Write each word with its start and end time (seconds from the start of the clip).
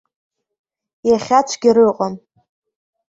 Иахьа 1.09 1.39
цәгьара 1.47 1.83
ыҟам. 1.89 2.13